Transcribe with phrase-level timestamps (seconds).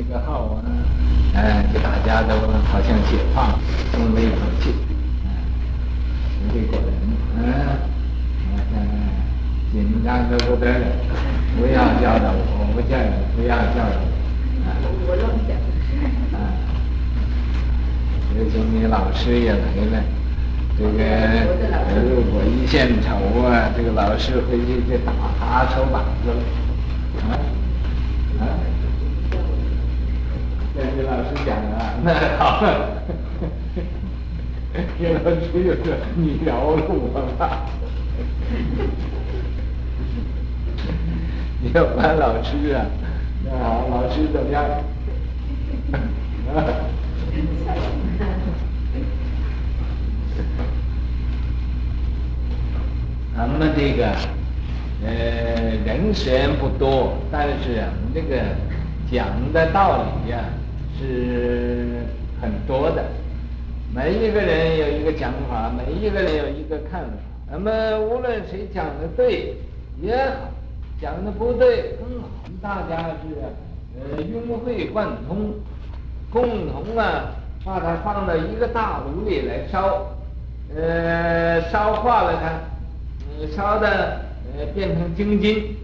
[0.00, 0.64] 这个号啊，
[1.34, 2.34] 哎，就大家都
[2.72, 3.52] 好像解放，
[3.92, 4.72] 松了一口气，
[5.26, 6.88] 嗯，这果然，
[7.36, 7.44] 嗯，
[8.72, 8.80] 嗯，
[9.70, 10.86] 紧张的不得了，
[11.54, 14.00] 不要叫的我，我不叫你，不要叫的，
[15.06, 15.52] 我乱讲，
[16.32, 16.48] 啊，
[18.38, 20.02] 有请你老师也来了，
[20.78, 20.96] 这个
[22.08, 23.12] 如果一献丑
[23.44, 26.40] 啊，这个老师回去就打他手板子了，
[27.28, 27.36] 啊。
[30.72, 33.02] 跟老老师讲啊，那好了，
[34.98, 37.66] 跟老师就说你饶了我吧。
[41.60, 42.86] 你要管老师啊，
[43.44, 44.64] 那好，老师怎么样？
[53.36, 54.06] 咱们这个
[55.04, 55.10] 呃
[55.84, 58.42] 人虽然不多，但是我们这个
[59.10, 60.38] 讲的道理呀、
[61.00, 62.04] 是
[62.42, 63.02] 很多的，
[63.94, 67.16] 每一个人有一个讲法，每一个人有一个看法。
[67.50, 69.54] 那么无论谁讲的对
[70.02, 70.50] 也好，
[71.00, 72.28] 讲的不对更好，
[72.60, 73.34] 大家是
[73.98, 75.54] 呃融会贯通，
[76.30, 77.32] 共同啊
[77.64, 80.06] 把它放到一个大炉里来烧，
[80.76, 82.60] 呃烧化了它，
[83.40, 84.20] 呃烧的
[84.54, 85.74] 呃变成精金，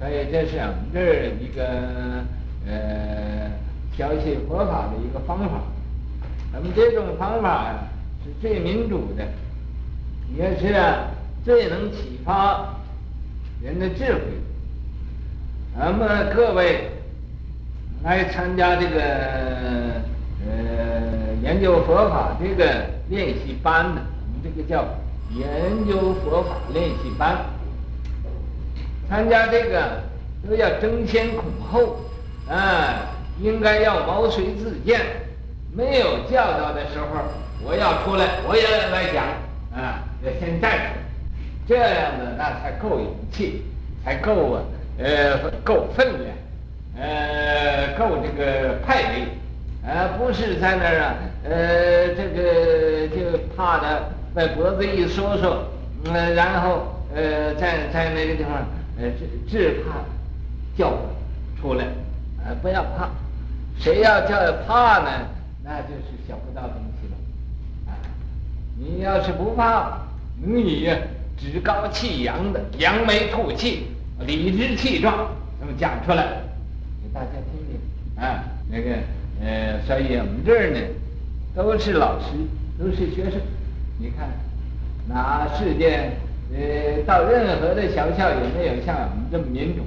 [0.00, 1.62] 所以这是我们这儿一个
[2.66, 3.52] 呃。
[3.96, 5.60] 教习佛法的一个方法，
[6.50, 7.74] 那么这种方法呀，
[8.24, 9.22] 是最民主的，
[10.34, 10.74] 也是
[11.44, 12.74] 最能启发
[13.62, 14.20] 人的智慧。
[15.78, 16.90] 那么各位
[18.02, 19.00] 来参加这个
[20.46, 24.86] 呃研究佛法这个练习班的，我们这个叫
[25.34, 27.44] 研究佛法练习班，
[29.08, 30.02] 参加这个
[30.48, 31.98] 都要争先恐后
[32.48, 33.08] 啊。
[33.40, 35.00] 应该要毛遂自荐，
[35.74, 37.06] 没有教导的时候，
[37.64, 39.24] 我要出来，我也来讲
[39.74, 40.94] 啊，要先站出来，
[41.66, 43.62] 这样的那才够勇气，
[44.04, 44.62] 才够啊，
[44.98, 46.36] 呃，够分量，
[46.98, 49.28] 呃，够这个派力，
[49.86, 55.64] 呃，不是在那儿啊，呃，这个就怕的把脖子一缩缩，
[56.04, 58.66] 嗯、然后呃，在在那个地方，
[59.00, 60.00] 呃，只只怕
[60.76, 60.92] 叫
[61.60, 61.84] 出来，
[62.62, 63.10] 不要怕。
[63.78, 64.36] 谁要叫
[64.66, 65.10] 怕呢？
[65.64, 67.90] 那就是学不到东西了。
[67.90, 67.98] 啊，
[68.78, 69.98] 你要是不怕，
[70.40, 70.96] 你呀
[71.36, 73.88] 趾高气扬的扬眉吐气、
[74.20, 75.28] 理直气壮，
[75.60, 76.24] 那么讲出来
[77.02, 78.22] 给大家听听。
[78.22, 78.90] 啊，那个
[79.40, 80.78] 呃，所以我们这儿呢，
[81.56, 82.26] 都是老师，
[82.78, 83.40] 都是学生。
[83.98, 84.28] 你看，
[85.08, 86.12] 哪世界
[86.54, 89.82] 呃，到任何的学校也没有像我们这么民主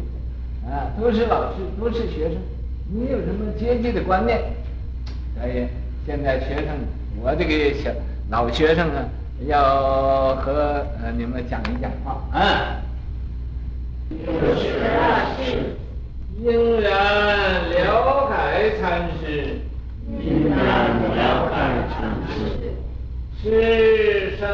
[0.66, 2.38] 的啊，都是老师，都是学生。
[2.88, 4.40] 你有什么阶级的观念？
[5.38, 5.68] 所以
[6.06, 6.68] 现在学生，
[7.22, 7.92] 我这个小
[8.30, 9.10] 老学生啊，
[9.48, 12.82] 要和呃你们讲一讲话啊。
[14.10, 14.16] 是
[14.98, 15.76] 啊是。
[16.42, 19.60] 应然了解禅师。
[20.22, 20.56] 应然
[21.16, 21.56] 了解
[21.92, 21.96] 禅
[22.30, 22.34] 师。
[23.42, 24.48] 师生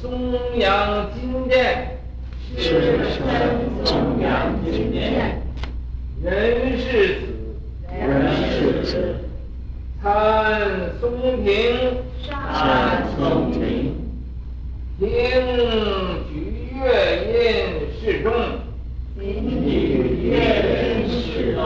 [0.00, 1.98] 颂扬经典。
[2.56, 3.24] 师生
[3.84, 5.40] 颂扬经典。
[6.22, 7.33] 人世子。
[7.96, 8.02] 人
[8.50, 9.14] 世子，
[10.02, 10.10] 参
[11.00, 11.54] 松平，
[12.26, 13.94] 参松平，
[14.98, 15.06] 听
[16.28, 16.32] 举
[16.74, 16.82] 乐
[17.22, 17.32] 音
[17.98, 18.32] 示众，
[19.18, 19.68] 听举
[20.28, 21.62] 乐音示众，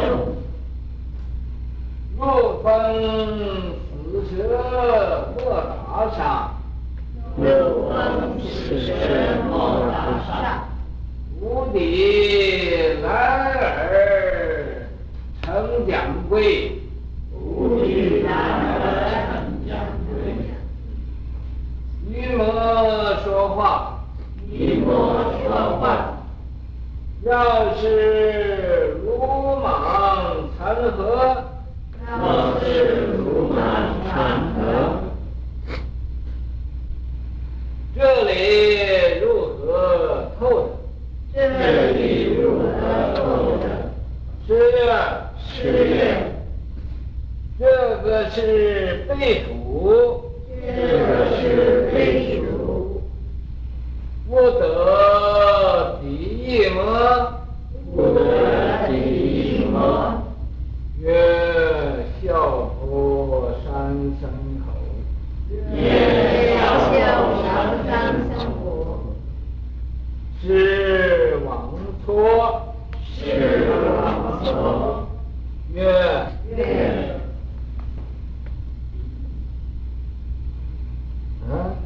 [2.19, 2.67] 若逢
[4.28, 4.37] 死舍
[5.38, 6.53] 莫打杀，
[7.37, 7.44] 若
[7.88, 8.93] 逢死舍
[9.49, 9.50] 莫
[9.91, 9.93] 打
[10.27, 10.28] 杀，
[11.41, 11.78] 无敌
[13.03, 13.06] 来
[13.55, 13.98] 尔。
[15.49, 16.79] 成讲归，
[17.33, 18.85] 无敌来尔
[19.33, 20.37] 成讲归。
[22.07, 22.45] 于魔
[23.25, 24.05] 说话，
[24.51, 26.19] 于魔说话。
[27.23, 31.45] 要是鲁莽参合，
[32.06, 33.56] 要是鲁莽
[34.06, 34.59] 参合。
[37.97, 39.25] 这里如
[39.56, 40.79] 何透
[41.33, 41.35] 的？
[41.35, 42.69] 这里如何
[43.17, 43.65] 透的？
[44.47, 44.53] 是。
[45.60, 45.64] 是，
[47.58, 47.66] 这
[48.05, 50.22] 个是背土，
[50.64, 53.02] 这个是背土，
[54.28, 56.78] 不得敌意魔，
[57.93, 60.22] 不得敌意魔，
[61.00, 63.90] 曰笑破山
[64.20, 64.31] 僧
[64.64, 64.66] 口，
[65.75, 66.94] 曰笑
[67.25, 67.50] 破山
[67.84, 67.90] 僧
[68.37, 69.16] 口，
[70.40, 71.75] 是枉
[72.06, 72.62] 错，
[73.02, 73.66] 是
[74.00, 74.55] 枉错。
[75.75, 75.84] 曰
[76.56, 76.58] 对。
[81.46, 81.76] 啊？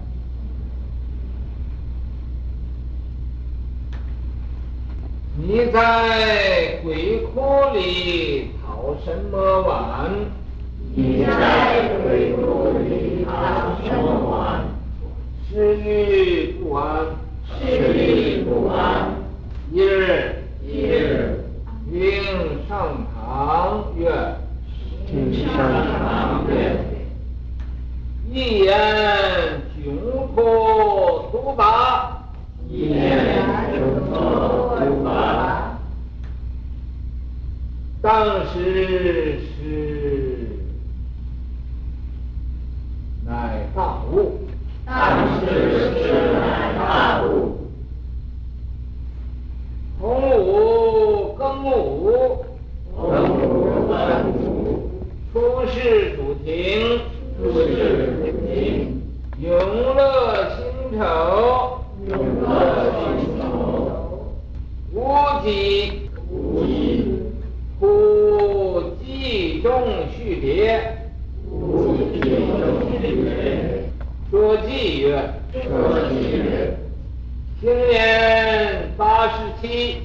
[5.45, 7.43] 你在鬼窟
[7.75, 10.09] 里讨什么碗？
[10.95, 14.63] 你在鬼窟里讨什么碗？
[15.51, 17.07] 食欲不安，
[17.59, 19.17] 食欲不安。
[19.73, 21.45] 一日，一日，
[21.91, 22.23] 应
[22.69, 24.13] 上堂曰：
[25.13, 26.77] 应上堂曰，
[28.31, 28.79] 一言
[29.77, 29.83] 窘
[30.37, 32.23] 脱独拔。
[32.71, 33.42] 一言
[38.03, 40.49] 当时是
[43.25, 44.41] 乃大悟。
[44.85, 45.47] 当时
[45.95, 47.59] 是乃大悟。
[50.01, 50.05] 同
[50.37, 52.45] 午更午，
[52.97, 52.99] 同
[53.39, 53.93] 午更
[54.33, 54.91] 午，
[55.33, 56.99] 出仕祖庭，
[57.39, 57.71] 出仕
[58.19, 59.01] 祖庭，
[59.39, 59.49] 永
[59.95, 61.01] 乐辛丑，
[62.09, 62.11] 永
[62.43, 62.51] 乐
[62.99, 63.01] 辛
[63.39, 63.43] 丑，
[64.93, 64.97] 无
[65.45, 66.69] 己，无己，
[67.79, 67.87] 忽
[69.05, 69.71] 计中
[70.17, 70.77] 序别，
[71.49, 73.85] 忽计中序别，
[74.29, 75.23] 说偈曰，
[75.53, 75.71] 说
[76.11, 76.77] 偈曰，
[77.61, 79.99] 今年八十七，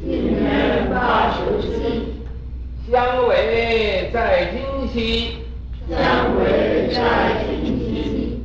[0.00, 2.22] 今年八十七，
[2.88, 5.38] 相为在今夕，
[5.88, 8.44] 相为在今夕，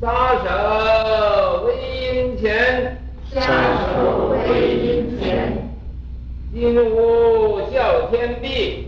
[0.00, 1.74] 撒手为
[2.16, 2.96] 阴前，
[3.34, 3.36] 撒
[3.92, 4.38] 手为
[4.78, 5.68] 阴前，
[6.54, 8.83] 今无教天地，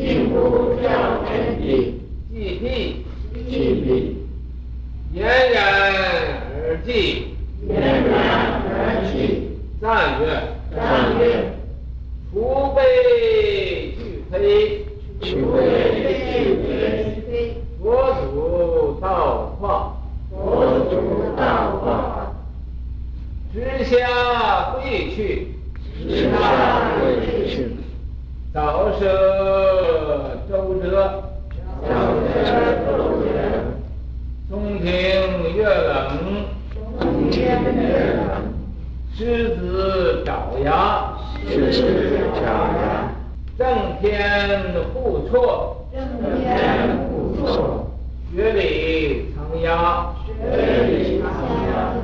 [0.00, 0.88] 今无教
[1.26, 2.00] 天地，
[2.32, 3.04] 既毕，
[3.34, 3.50] 既
[3.82, 4.16] 毕，
[5.14, 5.60] 俨然
[5.92, 6.88] 而寂，
[7.68, 7.78] 俨然
[8.64, 8.72] 而
[9.04, 9.12] 寂，
[9.78, 10.24] 赞曰，
[10.74, 10.80] 赞
[11.20, 11.52] 曰，
[12.32, 12.34] 除
[12.74, 12.80] 悲
[13.98, 14.86] 俱非，
[15.20, 15.58] 除悲
[16.00, 17.30] 俱非，
[17.82, 17.84] 佛
[18.32, 19.98] 祖道化，
[20.30, 20.34] 佛
[20.88, 21.42] 祖道
[21.84, 22.32] 化，
[23.52, 25.48] 直下归去，
[26.08, 26.32] 直下
[26.98, 27.00] 归
[27.50, 27.76] 去，
[28.52, 29.04] 早舍
[30.50, 31.22] 周折，
[31.88, 31.88] 早
[32.26, 32.28] 舍
[32.84, 32.88] 周
[33.22, 33.24] 折，
[34.48, 34.50] 松
[34.80, 34.88] 庭
[35.54, 36.00] 月冷，
[37.40, 38.52] 松庭月冷，
[39.16, 41.16] 狮子爪牙，
[41.48, 41.82] 狮子
[42.34, 42.42] 爪
[42.76, 43.12] 牙，
[43.56, 43.66] 正
[44.00, 46.00] 天护错，正
[46.38, 47.90] 天护错，
[48.34, 50.32] 雪里藏鸦，雪
[50.86, 51.32] 里藏
[51.72, 51.94] 鸦。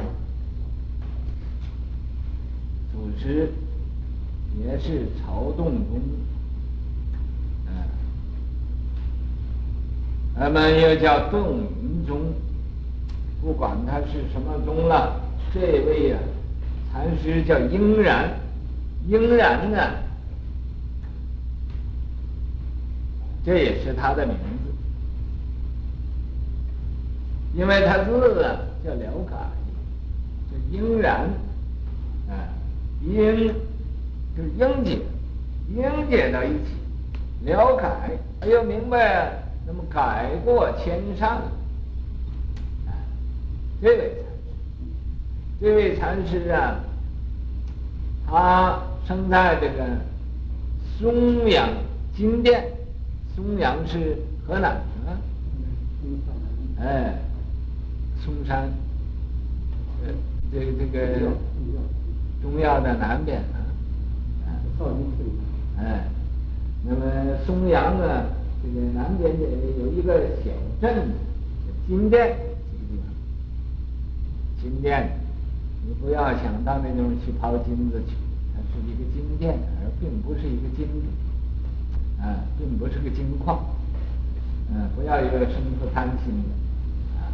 [2.92, 3.52] 祖师
[4.58, 6.00] 也是曹洞宗，
[7.66, 7.70] 嗯，
[10.38, 12.32] 他们又叫洞云宗，
[13.42, 15.20] 不管他是什么宗了，
[15.58, 16.18] 这位呀、
[16.92, 18.28] 禅师叫应然，
[19.08, 19.78] 应然呢，
[23.42, 24.74] 这也是他的名字，
[27.54, 29.50] 因为他字啊叫了解，
[30.50, 31.22] 叫应然，
[32.28, 32.52] 啊。
[33.02, 33.46] 应
[34.36, 34.98] 就是应解，
[35.68, 36.74] 应解到一起，
[37.44, 38.10] 了改，
[38.40, 41.36] 哎呦明白，那么改过迁善，
[42.86, 42.90] 啊，
[43.80, 44.24] 这位，
[45.60, 46.80] 这位禅师啊，
[48.26, 49.84] 他生在这个
[50.98, 51.68] 松阳
[52.14, 52.64] 金殿，
[53.34, 54.72] 松阳是河南
[55.06, 55.16] 啊，
[56.78, 57.18] 哎，
[58.24, 58.68] 嵩山，
[60.04, 60.12] 呃，
[60.52, 61.32] 这个这个。
[62.42, 63.58] 中药的南边啊，
[65.78, 66.04] 哎，
[66.84, 67.00] 那么
[67.44, 68.26] 松阳呢，
[68.62, 69.42] 这个南边的
[69.80, 71.08] 有一个小镇，
[71.88, 72.36] 金殿
[72.70, 73.02] 这个地方，
[74.62, 75.18] 金殿，
[75.86, 78.14] 你不要想到那种去抛金子去，
[78.54, 81.06] 它是一个金店，而并不是一个金子，
[82.20, 83.64] 啊，并不是个金矿，
[84.68, 86.50] 嗯、啊，不要有生出贪心的，
[87.16, 87.30] 啊，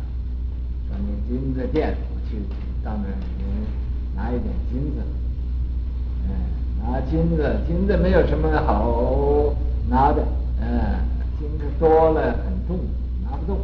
[0.87, 2.37] 说那金子店，我去
[2.85, 3.83] 到那里面。
[4.15, 5.01] 拿一点金子，
[6.29, 6.31] 嗯，
[6.83, 9.55] 拿金子，金子没有什么好
[9.89, 10.23] 拿的，
[10.61, 11.01] 嗯，
[11.41, 12.79] 金子多了很重，
[13.25, 13.57] 拿不动。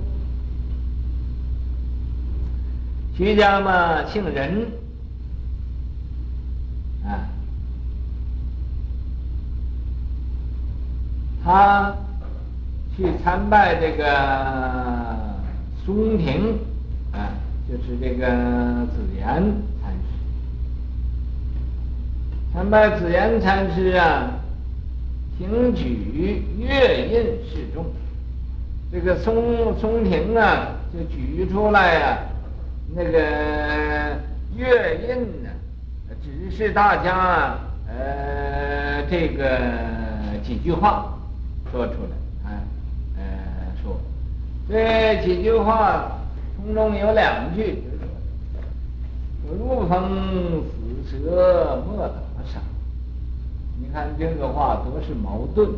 [3.18, 4.64] 徐家嘛，姓任，
[7.04, 7.26] 啊，
[11.42, 11.96] 他
[12.96, 15.34] 去参拜这个
[15.84, 16.58] 松庭，
[17.10, 17.34] 啊，
[17.68, 19.52] 就是这个紫岩。
[22.52, 24.30] 参拜紫岩禅师啊，
[25.36, 27.14] 平举月印
[27.50, 27.84] 示众，
[28.92, 32.18] 这个松松庭啊，就举出来啊，
[32.94, 33.18] 那个
[34.56, 35.50] 月印呢，
[36.22, 39.60] 指示大家，呃，这个
[40.42, 41.14] 几句话
[41.70, 42.60] 说出来，啊
[43.16, 43.22] 呃
[43.82, 44.00] 说，
[44.68, 46.18] 这几句话，
[46.56, 48.08] 从中有两句，就是说
[49.54, 50.64] ：“如逢
[51.04, 52.62] 死蛇莫打赏。”
[53.78, 55.68] 你看这个话多是矛盾，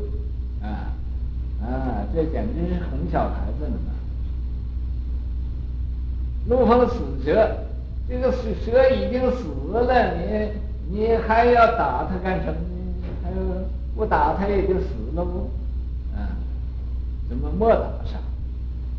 [0.63, 0.95] 啊
[1.61, 3.77] 啊，这简直是哄小孩子呢！
[6.47, 6.95] 如逢死
[7.25, 7.57] 蛇，
[8.09, 10.51] 这个死蛇已经死了，你
[10.91, 12.59] 你还要打它干什么呢？
[13.23, 13.37] 还有
[13.95, 15.51] 不打它也就死了不？
[16.17, 16.35] 啊，
[17.29, 18.19] 怎么莫打杀？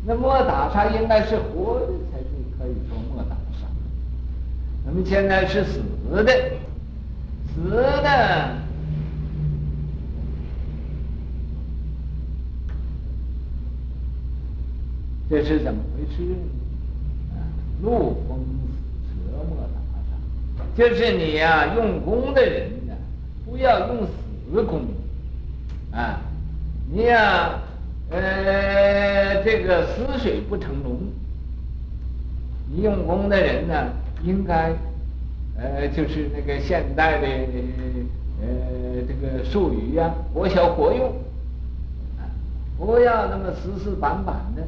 [0.06, 2.24] 那莫打杀应该是活的才是
[2.58, 3.66] 可以说莫打杀。
[4.86, 5.80] 那么现在是死
[6.24, 6.32] 的，
[7.54, 8.56] 死的。
[15.28, 16.36] 这是怎么回事呢？
[17.82, 17.90] 啊，如
[18.28, 18.38] 逢
[19.04, 19.74] 死蛇莫打
[20.08, 22.94] 赏，就是你呀、用功的人呢，
[23.44, 24.82] 不要用死功，
[25.90, 26.20] 啊，
[26.92, 27.60] 你呀、
[28.10, 30.98] 呃，这个死水不成龙。
[32.74, 34.72] 你用功的人呢，应该，
[35.58, 37.26] 呃，就是那个现代的，
[38.40, 41.08] 呃，这个术语呀、啊，活学活用，
[42.16, 42.24] 啊，
[42.78, 44.62] 不要那么死死板板的。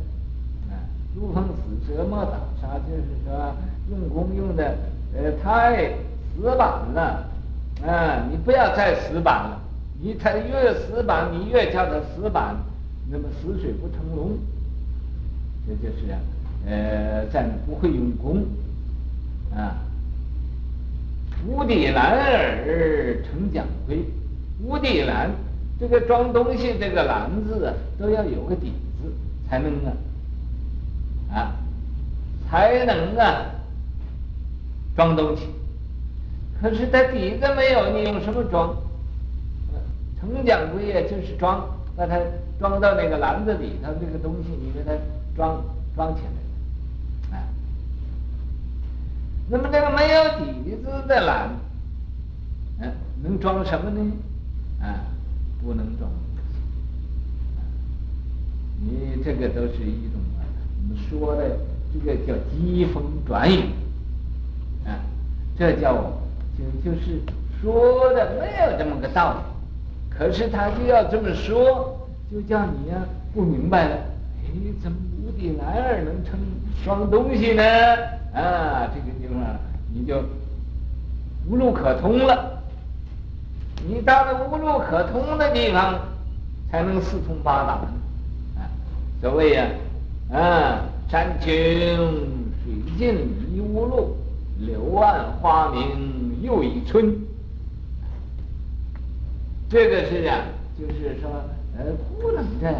[1.14, 3.54] 如逢死蛇莫打杀，就是说
[3.90, 4.76] 用功用的
[5.16, 5.94] 呃太
[6.35, 7.25] 死板了，
[7.87, 9.61] 啊，你不要再死板了，
[10.00, 12.56] 你他越死板，你越叫他死板，
[13.09, 14.37] 那么死水不成龙，
[15.68, 16.18] 这就是啊，
[16.66, 18.44] 呃，咱不会用功，
[19.54, 19.78] 啊，
[21.47, 24.04] 无底栏儿成讲规，
[24.64, 25.30] 无底栏
[25.78, 29.12] 这个装东西这个篮子啊，都要有个底子
[29.49, 29.92] 才能啊。
[31.35, 31.53] 啊，
[32.49, 33.50] 才能啊
[34.97, 35.49] 装东西。
[36.62, 38.75] 可是它底子没有，你用什么装？
[40.21, 42.19] 成讲规呀，就是装，把它
[42.59, 44.93] 装到那个篮子里头，那个东西你给它
[45.37, 45.62] 装
[45.95, 46.29] 装起来。
[49.47, 51.50] 那么这个没有底子的篮，
[52.81, 52.91] 嗯，
[53.23, 54.00] 能装什么呢？
[54.81, 55.05] 啊，
[55.62, 56.11] 不能装。
[58.81, 60.24] 你这个都是一种。
[61.09, 61.57] 说的
[61.93, 63.61] 这个叫疾风转雨，
[64.87, 64.99] 啊，
[65.59, 65.95] 这叫
[66.57, 67.21] 就就是
[67.61, 69.38] 说的没有这么个道理，
[70.17, 71.99] 可是他就要这么说，
[72.31, 72.97] 就叫你呀、
[73.33, 73.97] 不明白了。
[74.45, 74.50] 哎，
[74.83, 76.38] 怎么无底男儿能成
[76.85, 77.62] 装东西呢？
[78.35, 79.43] 啊，这个地方
[79.93, 80.23] 你就
[81.49, 82.62] 无路可通了。
[83.87, 85.99] 你到了无路可通的地方，
[86.71, 87.73] 才能四通八达。
[88.61, 88.67] 啊，
[89.21, 89.67] 所谓呀。
[90.31, 90.78] 嗯
[91.09, 91.49] 山清
[92.64, 93.14] 水净
[93.54, 94.16] 一无路，
[94.59, 97.14] 柳暗花明又一村。
[99.69, 100.45] 这个是啊，
[100.78, 101.31] 就是说，
[101.76, 101.85] 呃，
[102.21, 102.75] 不能这样。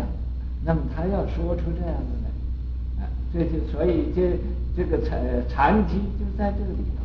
[0.64, 4.38] 那么他要说出这样的来，啊，这就所以这
[4.76, 7.04] 这个残残疾就在这里头。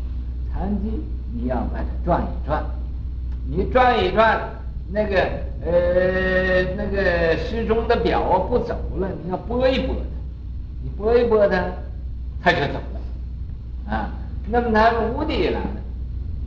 [0.51, 0.89] 禅机
[1.33, 2.63] 你要把它转一转，
[3.47, 4.39] 你转一转，
[4.91, 5.19] 那个
[5.63, 9.95] 呃那个时钟的表不走了，你要拨一拨。
[10.81, 11.61] 你拨一拨它，
[12.41, 14.11] 它就走了，啊，
[14.47, 15.61] 那么它无底栏，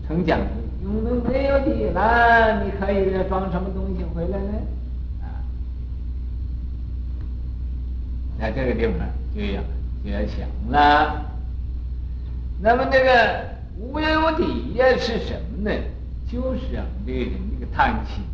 [0.08, 0.46] 成讲规，
[0.84, 4.52] 用的没有底栏，你可以装什么东西回来呢？
[5.20, 5.44] 啊，
[8.40, 9.62] 在这个地方就要
[10.02, 11.26] 就要想了。
[12.60, 13.44] 那么这个
[13.78, 15.76] 无有底呀是什么呢？
[16.26, 18.24] 就是啊，这个人这个贪心。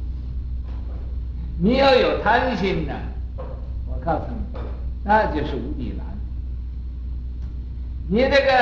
[1.60, 2.94] 你要有贪心呢，
[3.88, 4.47] 我告诉你。
[5.08, 6.06] 那就是无底栏。
[8.10, 8.52] 你这个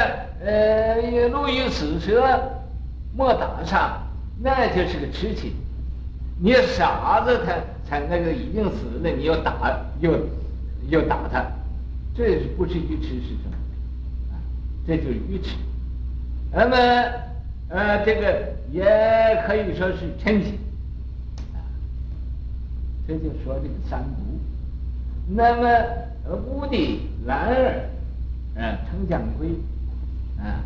[0.45, 2.39] 呃，路遇死蛇
[3.17, 4.07] 莫打赏，
[4.41, 5.55] 那就是个痴情。
[6.39, 7.53] 你傻子他
[7.85, 10.13] 才那个已经死了，你又打又
[10.89, 11.45] 又打他，
[12.15, 13.57] 这是不是愚痴是什么？
[14.87, 15.57] 这就是愚痴。
[16.53, 16.77] 那么
[17.71, 18.85] 呃，这个也
[19.49, 20.57] 可以说是嗔心。
[21.55, 21.59] 啊，
[23.09, 24.39] 这就说这个三毒。
[25.29, 26.07] 那么。
[26.29, 27.89] 屋顶蓝儿，
[28.57, 29.47] 嗯，成讲规，
[30.37, 30.59] 啊，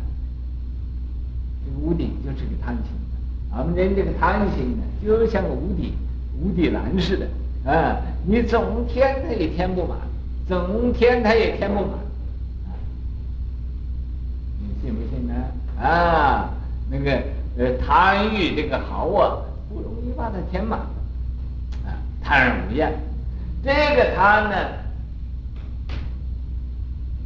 [1.63, 2.85] 这个无底就是个贪心，
[3.53, 5.93] 俺们人这个贪心呢，就像个无底
[6.41, 9.99] 无底栏似的，啊，你总填它也填不满，
[10.47, 11.91] 总填它也填不满，
[12.65, 12.73] 啊，
[14.59, 15.35] 你信不信呢？
[15.79, 16.49] 啊，
[16.89, 17.11] 那个
[17.59, 19.37] 呃贪欲这个好啊，
[19.69, 20.79] 不容易把它填满，
[21.85, 22.91] 啊，贪而无厌，
[23.63, 24.55] 这个贪呢。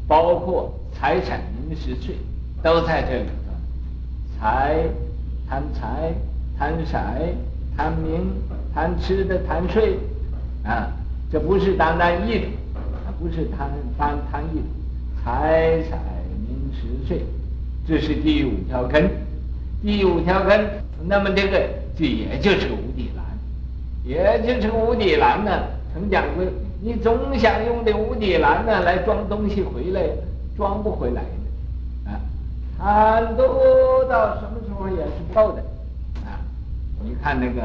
[0.07, 2.15] 包括财产、名食睡，
[2.61, 4.39] 都在这里头。
[4.39, 4.83] 财，
[5.49, 6.13] 贪财、
[6.59, 6.95] 贪色、
[7.75, 8.31] 贪名、
[8.71, 9.97] 贪吃的、贪睡，
[10.63, 10.91] 啊，
[11.31, 12.49] 这不是单单一种，
[13.17, 14.61] 不是贪贪贪欲，
[15.23, 15.97] 财财
[16.47, 17.25] 名食税，
[17.87, 19.09] 这是第五条根。
[19.81, 20.69] 第五条根，
[21.03, 23.25] 那么这个这也就是无底栏，
[24.03, 25.51] 也就是无底栏呢。
[25.95, 26.43] 曾讲过，
[26.81, 30.01] 你总想用这无底栏呢来装东西回来，
[30.57, 31.21] 装不回来
[32.03, 32.19] 的啊。
[32.77, 35.61] 贪多到什么时候也是够的
[36.25, 36.35] 啊。
[37.01, 37.61] 你看那个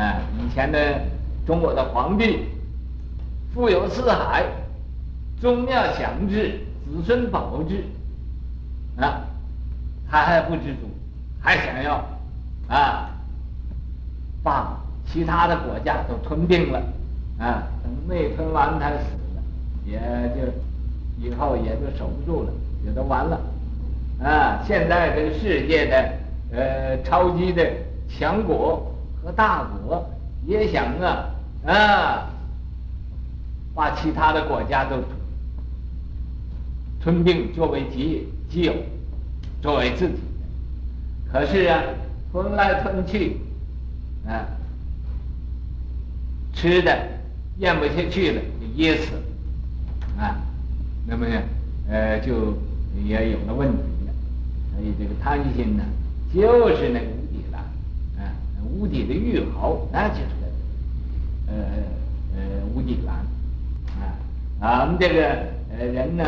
[0.00, 1.00] 啊，以前的
[1.44, 2.44] 中国的皇帝，
[3.52, 4.44] 富有四海，
[5.40, 7.82] 宗庙享治，子孙保之
[8.96, 9.20] 啊，
[10.08, 10.88] 他还不知足。
[11.40, 12.02] 还想要
[12.68, 13.10] 啊，
[14.44, 14.78] 把
[15.12, 16.80] 其他的国家都吞并了
[17.38, 17.68] 啊！
[17.82, 18.96] 等没吞完，他死
[19.34, 19.42] 了，
[19.84, 19.98] 也
[20.36, 22.52] 就以后也就守不住了，
[22.84, 23.40] 也都完了
[24.22, 24.62] 啊！
[24.66, 26.12] 现在这个世界的
[26.52, 27.68] 呃超级的
[28.08, 30.08] 强国和大国
[30.46, 31.26] 也想啊
[31.66, 32.30] 啊，
[33.74, 34.96] 把其他的国家都
[37.02, 38.74] 吞并作为己己有，
[39.60, 40.14] 作为自己。
[41.32, 41.82] 可是啊，
[42.30, 43.40] 吞来吞去，
[44.26, 44.46] 啊，
[46.54, 46.96] 吃的
[47.58, 50.36] 咽不下去了，就噎死了，啊，
[51.06, 51.40] 那么呢，
[51.88, 52.54] 呃，就
[53.04, 54.12] 也有了问题了。
[54.72, 55.84] 所以这个贪心呢，
[56.34, 57.58] 就是那个无底了，
[58.18, 58.34] 啊，
[58.76, 60.24] 无底的玉壕，那就是，
[61.46, 61.54] 呃
[62.34, 62.42] 呃，
[62.74, 63.14] 无底栏，
[64.00, 64.18] 啊，
[64.60, 65.24] 俺们这个
[65.78, 66.24] 呃人呢，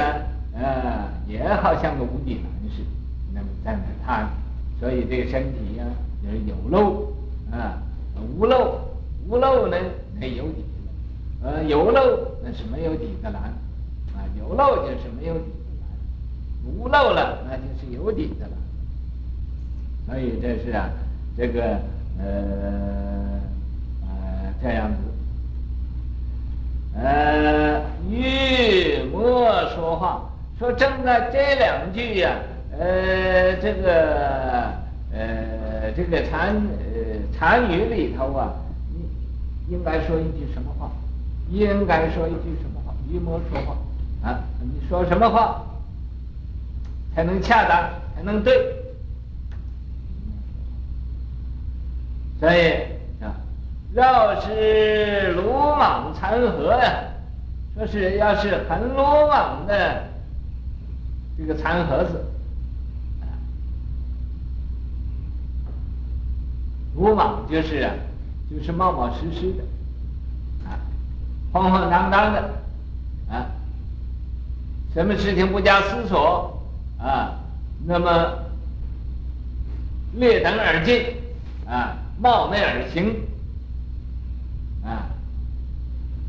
[0.55, 2.89] 呃，也好像个无底栏似的，
[3.35, 4.29] 那么在那贪。
[4.79, 5.91] 所以这个身体呀、啊，
[6.23, 7.13] 就是有漏
[7.51, 7.83] 啊，
[8.39, 8.79] 无漏，
[9.27, 9.77] 无漏呢，
[10.21, 10.65] 那有底，
[11.43, 12.01] 呃，有漏
[12.43, 13.43] 那是没有底的栏，
[14.15, 15.89] 啊，有漏就是没有底的栏，
[16.77, 18.53] 无漏了那就是有底的了。
[20.07, 20.89] 所以这是啊，
[21.37, 21.63] 这个
[22.19, 23.41] 呃
[24.03, 24.97] 呃这样子，
[26.99, 32.37] 呃，欲莫说话，说正在这两句呀、
[32.79, 34.73] 呃，这个
[35.13, 38.55] 呃，这个禅呃禅语里头啊，
[39.69, 40.91] 应应该说一句什么话？
[41.51, 42.93] 应该说一句什么话？
[43.09, 43.77] 欲莫说话
[44.29, 44.41] 啊！
[44.61, 45.65] 你说什么话
[47.15, 48.53] 才能恰当，才能对？
[52.41, 52.73] 所以
[53.25, 53.35] 啊，
[53.95, 57.05] 要是鲁莽禅和呀，
[57.75, 58.97] 说是要是很鲁
[59.29, 60.03] 莽的
[61.39, 62.25] 这个禅和子。
[66.97, 67.95] 鲁莽就是啊，
[68.51, 69.63] 就是冒冒失失的，
[71.57, 72.41] 慌慌张张的，
[73.31, 73.47] 啊，
[74.93, 76.63] 什么事情不加思索，
[76.99, 77.41] 啊，
[77.87, 78.33] 那么
[80.15, 81.03] 略等而进，
[81.67, 83.15] 啊，冒昧而行，
[84.85, 85.09] 啊，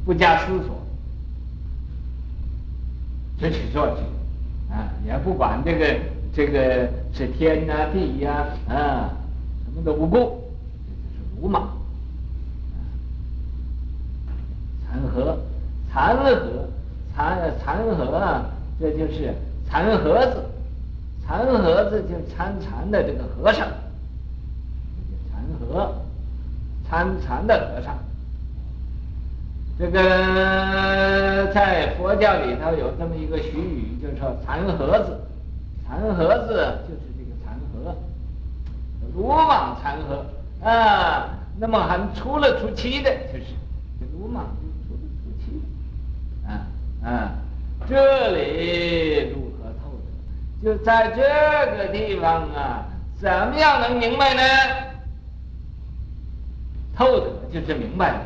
[0.05, 0.81] 不加思索，
[3.37, 5.99] 就去做去，啊，也不管这个
[6.33, 9.09] 这个是天呐、地呀、啊，啊，
[9.65, 10.41] 什么都不顾。
[11.11, 11.76] 这是鲁莽，
[15.17, 15.37] 和，
[15.91, 16.35] 禅和，
[17.15, 18.45] 禅禅和啊，
[18.79, 19.33] 这就是
[19.67, 20.43] 禅和子，
[21.25, 23.67] 禅和子就参禅的这个和尚，
[25.31, 25.91] 禅和，
[26.87, 27.97] 参禅的和尚。
[29.79, 35.19] 这个在佛教里头有这么一个俗语，就是说禅和子，
[35.87, 36.53] 禅和子
[36.87, 37.95] 就是这个禅和，
[39.15, 40.23] 鲁莽禅和。
[40.59, 43.45] 啊，那么还出了出气的，就是
[43.99, 45.61] 这鲁莽就出了出气，
[47.07, 47.31] 啊，
[47.87, 49.97] 这里如何透
[50.61, 50.77] 得？
[50.77, 52.85] 就在这个地方啊，
[53.17, 54.41] 怎么样能明白呢？
[56.97, 58.19] 透得就是明白，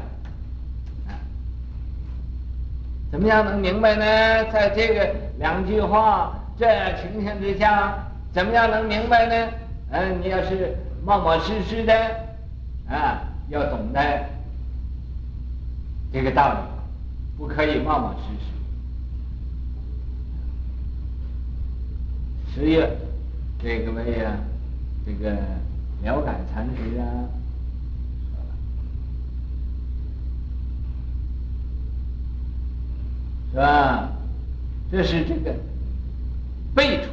[3.12, 4.06] 怎么样能明白呢？
[4.52, 9.54] 在这个两句话这样情形之下，怎么样能明白呢？
[9.92, 10.76] 嗯、你要是。
[11.04, 11.94] 冒冒失失的，
[12.88, 14.00] 啊，要懂得
[16.14, 16.60] 这个道理，
[17.40, 18.52] 不可以冒冒失失。
[22.54, 22.98] 十月，
[23.64, 24.38] 这个位呀，
[25.06, 25.32] 这个
[26.04, 27.06] 了解禅师啊，
[33.52, 34.12] 是吧？
[34.92, 35.56] 这是这个
[36.76, 37.10] 备注。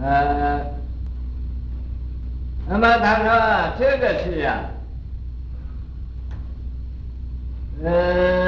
[0.00, 0.64] 呃，
[2.66, 3.28] 那么他说
[3.78, 4.64] 这个是啊，
[7.84, 8.41] 呃，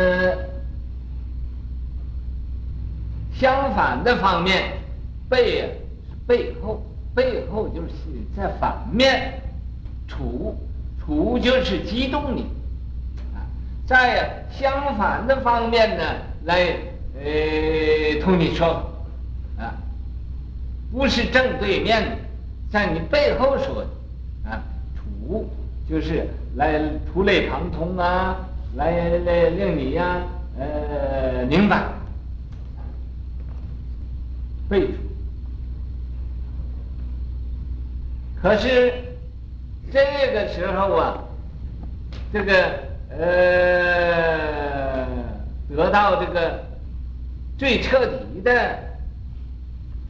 [3.45, 4.73] 相反的方面，
[5.29, 5.69] 背
[6.27, 6.83] 背后，
[7.15, 7.93] 背后就是
[8.35, 9.35] 在反面，
[10.09, 10.57] 处
[10.99, 12.41] 处就是激动你。
[13.35, 13.45] 啊
[13.87, 16.03] 在相反的方面呢
[16.45, 16.75] 来
[17.23, 18.67] 呃同你说
[19.59, 19.77] 啊，
[20.91, 22.17] 不是正对面的，
[22.73, 24.57] 在你背后说的啊，
[24.97, 25.51] 处
[25.87, 26.27] 就是
[26.57, 26.81] 来
[27.13, 28.37] 触类旁通啊，
[28.77, 28.91] 来
[29.27, 30.23] 来令你呀、
[30.59, 31.83] 呃明白，
[34.69, 34.95] 背处。
[38.41, 38.93] 可是
[39.93, 41.19] 这个时候啊，
[42.33, 42.53] 这个
[43.11, 45.07] 呃，
[45.69, 46.63] 得到这个
[47.57, 48.79] 最彻底的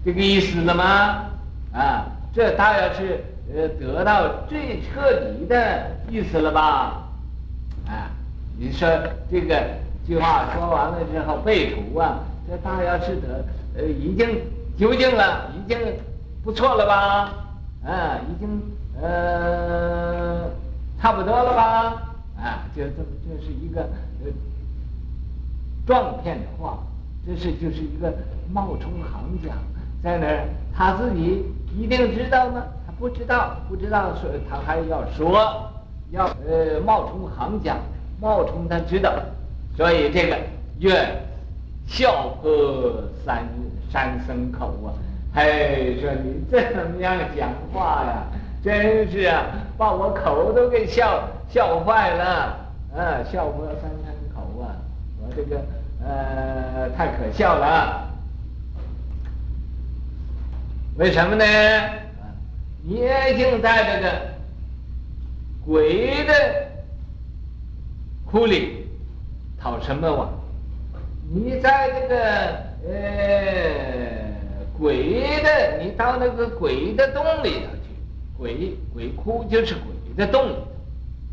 [0.05, 1.31] 这个意思了吗？
[1.73, 7.07] 啊，这大约是呃得到最彻底的意思了吧？
[7.87, 8.11] 啊，
[8.59, 8.89] 你说
[9.31, 9.63] 这个
[10.07, 13.45] 句话说完了之后，背除啊，这大约是得
[13.77, 14.41] 呃已经
[14.77, 15.79] 究竟了，已经
[16.43, 17.35] 不错了吧？
[17.85, 18.61] 啊，已经
[19.01, 20.51] 呃
[21.01, 22.03] 差不多了吧？
[22.37, 23.83] 啊，就这么，这是一个
[24.25, 24.31] 呃
[25.87, 26.79] 撞骗的话，
[27.27, 28.13] 这是就是一个
[28.53, 29.55] 冒充行家
[30.03, 31.45] 在那儿，他自己
[31.77, 32.63] 一定知道吗？
[32.87, 35.71] 他不知道，不知道说他还要说，
[36.11, 37.77] 要呃冒充行家，
[38.21, 39.13] 冒充他知道，
[39.77, 40.37] 所以这个
[40.81, 41.23] 愿
[41.87, 43.47] 笑呵三
[43.93, 44.95] 三牲口啊。
[45.35, 48.23] 哎，说你这么样讲话呀，
[48.63, 52.25] 真是啊，把我口都给笑笑坏了，
[52.97, 54.77] 啊，笑破三牲口啊，
[55.21, 55.61] 我这个
[56.05, 58.09] 呃太可笑了。
[60.97, 61.45] 为什么呢？
[62.87, 64.13] 你已经在这个
[65.65, 66.33] 鬼的
[68.25, 68.87] 窟里
[69.59, 70.29] 讨什么网？
[71.35, 72.17] 你在这个
[72.89, 74.25] 呃。
[74.77, 77.95] 鬼的，你到那个鬼的洞里头去，
[78.37, 80.67] 鬼鬼窟就是鬼的洞里头，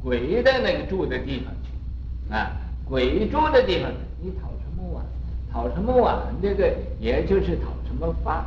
[0.04, 2.52] 鬼的那个住的地方去，啊，
[2.88, 5.04] 鬼住的地方，你讨什么碗？
[5.52, 6.20] 讨什么碗？
[6.40, 8.46] 这个也就是讨什么饭，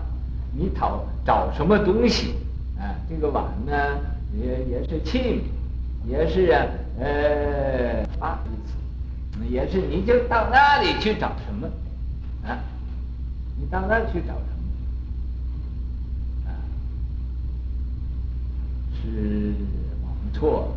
[0.56, 2.36] 你讨找什么东西？
[2.78, 3.98] 啊，这个碗呢，
[4.32, 5.42] 也也是器
[6.06, 6.66] 皿，也是啊，
[7.00, 8.74] 呃，饭意思，
[9.48, 11.66] 也是你就到那里去找什么？
[12.46, 12.58] 啊，
[13.58, 14.44] 你到那儿去找什么？
[19.02, 19.54] 是
[20.02, 20.68] 王错，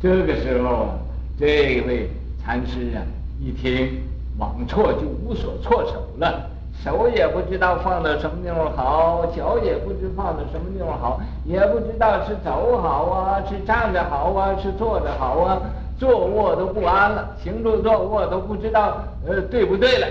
[0.00, 0.98] 这个时候啊，
[1.38, 2.10] 这位
[2.44, 3.02] 禅师啊，
[3.40, 4.02] 一听
[4.38, 6.48] 王错就无所措手了，
[6.84, 15.60] 手也不知道放到什么地方好，脚也不知放到什么地方好，也不知道是走好啊，是站着好啊，是坐着好啊，
[16.02, 20.06] 坐卧都不安了，行住坐卧都不知道呃对不对了，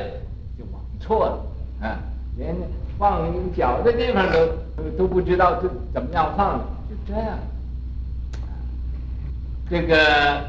[0.58, 2.00] 就往错了啊，
[2.38, 2.56] 连
[2.98, 7.38] 放脚的地方都都不知道怎怎么样放了，就这样。
[9.70, 10.40] 这个，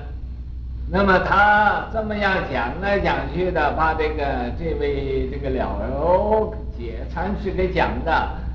[0.89, 4.23] 那么他这么样讲来讲去的，把这个
[4.57, 8.13] 这位这个了解禅师给讲的，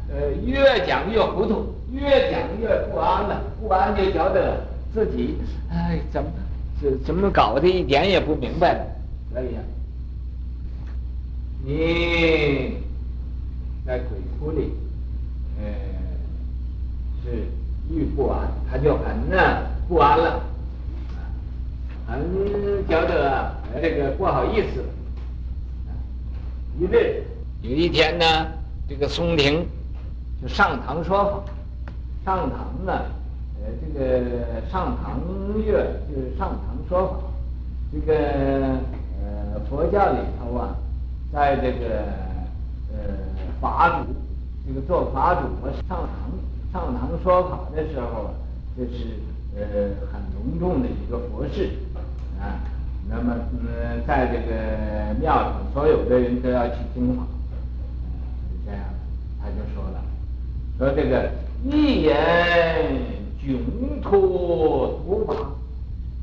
[0.10, 4.62] 呃，越讲越糊涂，越讲越不安了，不安就觉得
[4.94, 5.38] 自己，
[5.70, 6.30] 哎，怎么
[6.82, 8.86] 怎怎么搞的，一点也不明白了。
[9.34, 9.62] 所以呀，
[11.66, 12.78] 你
[13.86, 14.72] 在鬼窟里，
[15.60, 15.66] 呃，
[17.24, 17.48] 是
[17.90, 19.38] 愈不安，他就很呢
[19.88, 20.44] 不安了。
[22.08, 22.22] 很
[22.88, 24.84] 觉得这个不好意思。
[26.80, 27.24] 一日
[27.62, 28.26] 有一天呢，
[28.88, 29.68] 这个松亭
[30.42, 31.44] 就上堂说法。
[32.24, 33.06] 上堂呢，
[33.62, 35.20] 呃，这个上堂
[35.58, 37.18] 乐就是上堂说法。
[37.92, 38.14] 这个
[39.22, 40.76] 呃佛教里头啊，
[41.32, 42.04] 在这个
[42.92, 42.98] 呃
[43.62, 44.14] 法主，
[44.68, 46.30] 这个做法主和上堂
[46.72, 48.32] 上堂说法的时候啊，
[48.78, 49.20] 这是
[49.56, 49.64] 呃
[50.12, 51.70] 很隆重的一个佛事。
[52.40, 52.60] 啊，
[53.10, 57.24] 那么嗯，在这个庙里，所有的人都要去听法，
[58.66, 58.82] 这样，
[59.42, 60.04] 他就说了，
[60.78, 61.32] 说这个
[61.64, 62.16] 一言
[63.48, 65.34] 迥脱脱法，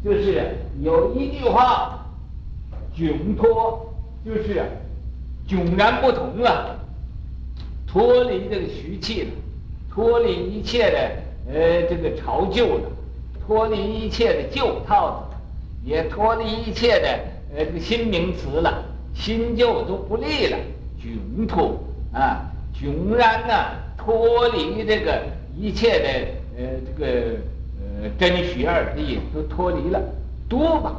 [0.05, 2.05] 就是有一句话，
[2.95, 4.63] 迥脱就是
[5.49, 6.79] 迥然不同了，
[7.87, 9.31] 脱离这个习气了，
[9.91, 10.99] 脱离一切的
[11.51, 12.91] 呃这个陈旧了，
[13.47, 15.35] 脱离一切的旧套子。
[15.87, 17.09] 也脱离一切的
[17.55, 18.83] 呃这个新名词了，
[19.15, 20.57] 新旧都不立了，
[20.99, 21.79] 迥脱
[22.11, 23.55] 啊，迥然呢
[23.99, 25.23] 脱离这个
[25.55, 27.37] 一切的呃这个
[27.81, 30.01] 呃真虚二弟都脱离了，
[30.49, 30.95] 独吧，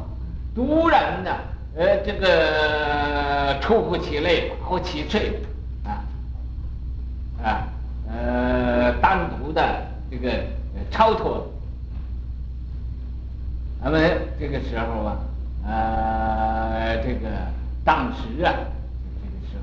[0.54, 1.30] 独然呢
[1.76, 5.32] 呃这个出乎其类，拔乎其萃
[5.84, 6.04] 啊
[7.42, 7.68] 啊
[8.08, 9.62] 呃单独的
[10.10, 10.30] 这个
[10.90, 11.46] 超脱。
[13.82, 13.98] 那么
[14.40, 15.18] 这个时候啊，
[15.64, 17.28] 呃，这个
[17.84, 18.50] 当时啊，
[19.22, 19.56] 这个时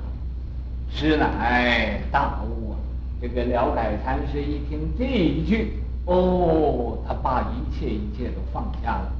[0.90, 2.78] 师乃大悟啊。
[3.20, 9.12] 这个了解禅师一听这一句，哦，他把一切一切都放下了。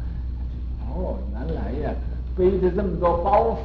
[0.91, 1.95] 哦，原来呀，
[2.37, 3.57] 背着这么多包袱，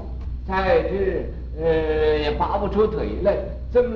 [0.48, 1.26] 在这
[1.62, 3.36] 呃也拔不出腿来，
[3.72, 3.90] 这么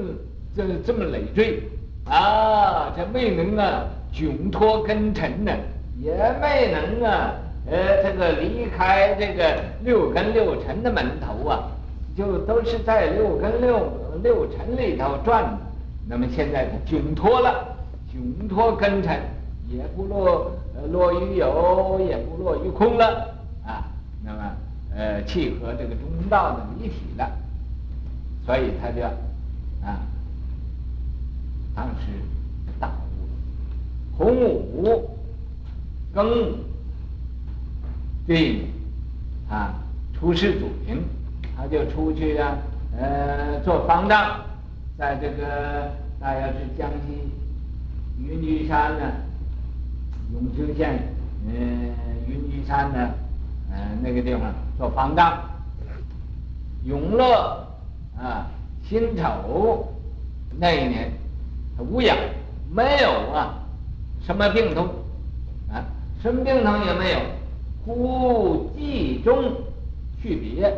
[0.56, 1.64] 这这么累赘
[2.06, 5.52] 啊，这没能啊窘脱根尘呢，
[6.00, 7.34] 也没能啊
[7.66, 11.72] 呃这个离开这个六根六尘的门头啊，
[12.16, 13.90] 就都是在六根六
[14.22, 15.58] 六尘里头转。
[16.08, 17.73] 那么现在他窘脱了，
[18.14, 19.20] 窘脱根尘，
[19.70, 23.90] 也不落呃落于有，也不落于空了啊。
[24.24, 24.56] 那么
[24.96, 27.32] 呃，契合这个中道的离体了，
[28.46, 29.02] 所以他就
[29.84, 30.00] 啊，
[31.76, 32.08] 当时
[32.80, 33.32] 大悟了，
[34.16, 35.10] 洪武
[36.14, 36.54] 庚
[38.28, 38.62] 对
[39.50, 39.74] 啊，
[40.14, 41.04] 出世祖庭，
[41.58, 42.58] 他就出去啊，
[42.98, 44.42] 呃，做方丈。
[44.96, 47.18] 在这个大约是江西
[48.26, 49.12] 云居山呢，
[50.34, 50.98] 永清县，
[51.46, 51.92] 嗯，
[52.28, 53.10] 云居山呢，
[53.72, 55.38] 嗯，那个地方做方丈。
[56.86, 57.68] 永乐
[58.18, 58.48] 啊，
[58.88, 59.88] 辛丑
[60.58, 61.12] 那一年，
[61.78, 62.18] 他无恙，
[62.72, 63.54] 没有啊，
[64.26, 64.88] 什么病痛，
[65.72, 65.84] 啊，
[66.22, 67.20] 什么病痛也没有。
[67.86, 69.52] 忽冀中
[70.22, 70.74] 去别，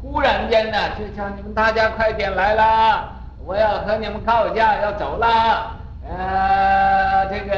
[0.00, 3.12] 忽然间呢，就叫你们大家快点来啦！
[3.44, 5.75] 我要和你们告假，要走了。
[6.08, 7.52] 呃，这个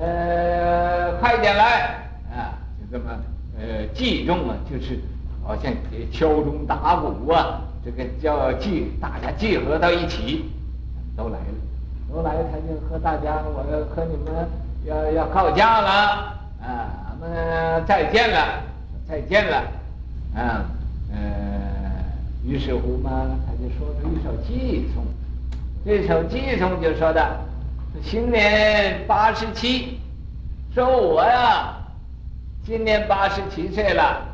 [0.00, 1.98] 呃，快点来
[2.34, 2.56] 啊！
[2.80, 3.10] 就这么
[3.58, 4.98] 呃，集中啊，就是
[5.44, 5.72] 好像
[6.10, 10.50] 敲钟打鼓啊，这个叫集，大家集合到一起，
[11.16, 14.48] 都来了，都来，他就和大家，我要和你们
[14.86, 15.90] 要要告假了
[16.62, 18.62] 啊，咱们再见了，
[19.08, 19.56] 再见了，
[20.34, 20.64] 啊，
[21.12, 21.18] 呃。
[22.46, 23.10] 于是乎嘛，
[23.46, 25.02] 他就说出一首寄送。
[25.86, 27.40] 这首寄颂就说的：
[28.02, 29.98] 新年八十七，
[30.74, 31.76] 说我呀，
[32.64, 34.26] 今年八十七岁了。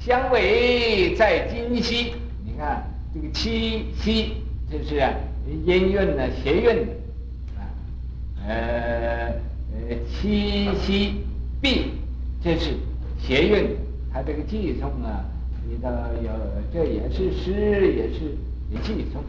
[0.00, 2.82] 相违在今夕，你看
[3.14, 4.32] 这个七夕，
[4.70, 5.02] 这是
[5.66, 6.78] 音韵的谐韵
[7.56, 7.60] 啊。
[8.46, 9.32] 呃
[9.72, 11.22] 呃，七夕
[11.60, 11.92] 毕，
[12.42, 12.70] 这是
[13.18, 13.76] 谐韵，
[14.10, 15.22] 他这个寄颂啊。
[15.68, 15.88] 里头
[16.22, 16.30] 有，
[16.72, 18.20] 这也是诗，也是
[18.82, 19.22] 寄颂。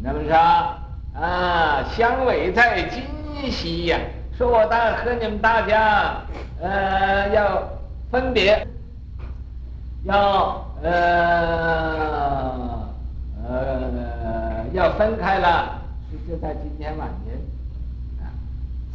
[0.00, 0.32] 那么说
[1.14, 3.02] 啊，相违在今
[3.50, 3.98] 夕呀，
[4.36, 6.22] 说我大和你们大家，
[6.60, 7.62] 呃，要
[8.10, 8.66] 分别，
[10.04, 10.90] 要呃
[13.46, 15.80] 呃要分开了，
[16.26, 17.34] 就在今天晚间
[18.20, 18.32] 啊，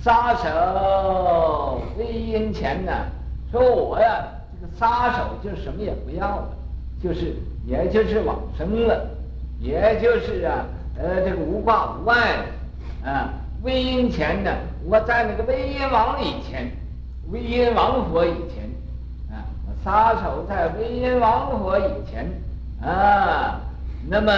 [0.01, 2.91] 撒手归阴前呢，
[3.51, 4.25] 说我呀，
[4.59, 6.49] 这个撒手就什么也不要了。
[6.99, 7.35] 就是，
[7.67, 9.07] 也就是往生了，
[9.59, 10.65] 也就是啊，
[10.99, 12.37] 呃，这个无挂无碍，
[13.05, 13.29] 啊，
[13.61, 14.51] 归阴前呢，
[14.85, 16.71] 我在那个归阴王以前，
[17.29, 18.63] 归阴王佛以前，
[19.31, 22.25] 啊，我撒手在归阴王佛以前，
[22.81, 23.59] 啊，
[24.09, 24.31] 那么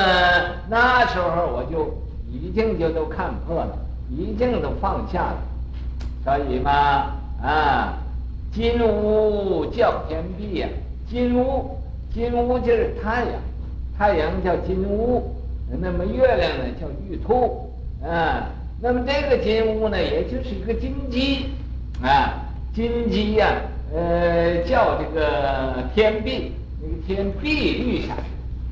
[0.69, 1.93] 那时候我就
[2.29, 3.77] 已经就都看破了，
[4.09, 5.37] 已经都放下了，
[6.23, 6.71] 所以嘛，
[7.41, 7.93] 啊，
[8.51, 10.67] 金乌叫天碧呀，
[11.09, 11.75] 金乌。
[12.11, 13.33] 金乌就是太阳，
[13.95, 15.31] 太阳叫金乌，
[15.77, 17.71] 那么月亮呢叫玉兔，
[18.03, 18.49] 啊，
[18.81, 21.47] 那么这个金乌呢，也就是一个金鸡，
[22.01, 23.61] 啊，金鸡呀、
[23.93, 26.51] 呃，叫这个天碧，
[26.81, 28.13] 那个天碧绿色，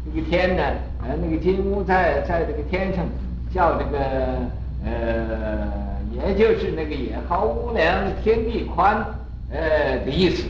[0.05, 0.63] 这个天呢，
[1.03, 3.05] 呃，那个金乌在在这个天上
[3.53, 3.99] 叫这个，
[4.85, 5.67] 呃，
[6.11, 9.05] 也就是那个也好无量天地宽，
[9.51, 10.43] 呃的意思，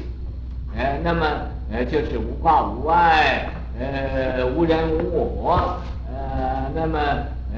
[0.77, 1.25] 呃，那么。
[1.69, 3.45] 呃，就是无挂无碍，
[3.77, 5.77] 呃，无人无我，
[6.38, 7.00] 呃，那么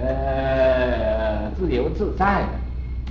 [0.01, 2.43] 呃，自由自在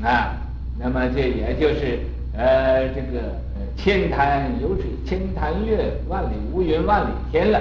[0.00, 0.32] 的啊，
[0.78, 2.00] 那么这也就是
[2.34, 3.36] 呃，这个
[3.76, 7.60] 千潭有水千潭月，万里无云万里天了。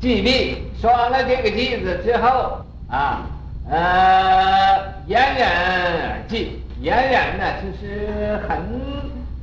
[0.00, 2.58] 偈毕，说完了这个偈子之后
[2.88, 3.26] 啊，
[3.70, 6.48] 呃，俨然而寂，
[6.82, 8.58] 俨然呢就是很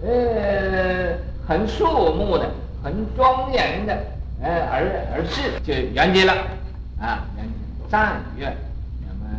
[0.08, 1.18] 呃。
[1.50, 2.48] 很肃穆的，
[2.84, 3.98] 很庄严的，
[4.42, 6.34] 呃，而而是就圆寂了，
[7.00, 8.56] 啊，圆寂暂圆。
[9.06, 9.30] 那么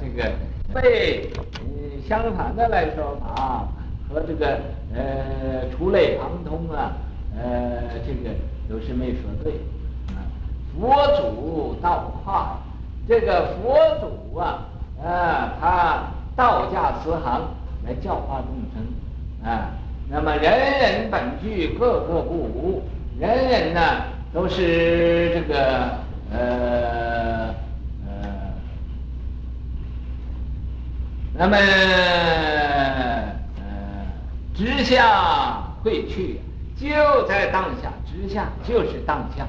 [0.00, 0.32] 这个
[0.72, 3.68] 被嗯相反的来说啊
[4.08, 4.58] 和这个
[4.94, 6.92] 呃触类旁通啊，
[7.36, 8.34] 呃，这个
[8.68, 9.52] 都是没说对，
[10.14, 10.24] 啊，
[10.72, 12.60] 佛祖道化，
[13.06, 14.66] 这个佛祖啊，
[15.04, 16.02] 啊，他
[16.34, 17.42] 道驾慈航
[17.84, 19.72] 来教化众生，啊。
[20.12, 22.82] 那么人人本具，个个不无，
[23.16, 23.80] 人人呢
[24.32, 25.98] 都是这个
[26.32, 27.54] 呃
[28.06, 28.14] 呃，
[31.34, 31.56] 那么
[33.58, 34.06] 呃
[34.54, 36.40] 直下会去，
[36.76, 36.88] 就
[37.26, 39.46] 在当下，直下就是当下，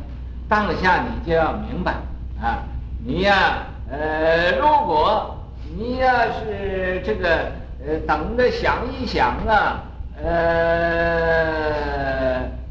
[0.49, 1.93] 当下你就要明白
[2.41, 2.63] 啊，
[3.05, 5.37] 你呀呃，如果
[5.77, 7.51] 你要是这个
[7.85, 9.83] 呃等着想一想啊。
[10.23, 10.35] 呃，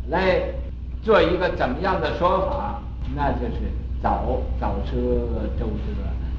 [0.09, 0.41] 来
[1.03, 2.81] 做一个怎么样的说法？
[3.15, 3.71] 那就是
[4.03, 4.93] 早早车
[5.59, 5.93] 周折，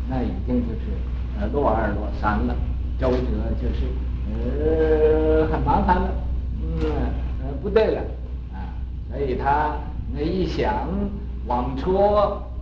[0.09, 0.91] 那已经就是
[1.39, 2.55] 呃落二落三了。
[2.99, 3.17] 周折
[3.59, 3.87] 就是
[4.39, 6.09] 呃很麻烦了，
[6.61, 6.89] 嗯
[7.41, 8.01] 呃不对了
[8.53, 8.71] 啊。
[9.09, 9.75] 所以他
[10.13, 10.87] 那一想
[11.47, 11.97] 往出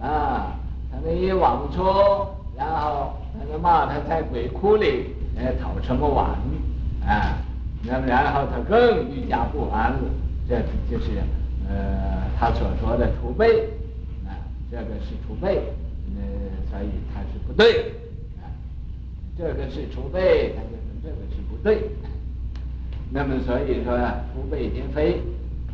[0.01, 0.55] 啊，
[0.89, 1.83] 他那一往出，
[2.57, 6.29] 然后他就骂他在鬼窟里呃讨什么碗
[7.05, 7.37] 啊？
[7.83, 9.99] 那么然后他更愈加不安了，
[10.47, 11.11] 这就是
[11.69, 13.63] 呃他所说的储备，
[14.25, 14.33] 啊，
[14.71, 15.57] 这个是储备，
[16.15, 16.21] 呃，
[16.69, 17.91] 所以他是不对，
[18.41, 18.49] 啊，
[19.37, 21.89] 这个是储备，他就说这个是不对。
[23.11, 23.97] 那么所以说
[24.33, 25.21] 储备皆非，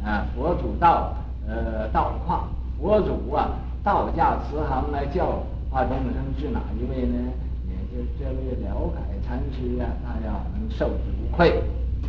[0.03, 1.15] 啊，佛祖道，
[1.47, 3.51] 呃，道化佛祖啊，
[3.83, 7.17] 道驾慈航来教化众生是哪一位呢？
[7.67, 11.61] 也就是这位了解禅师啊，他要能受之无愧。